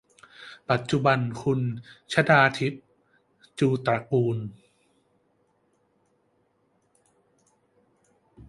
[0.69, 1.59] ปัจจุบัน คุณ
[2.13, 2.73] ชฎาทิพ
[3.59, 4.37] จูตระกูล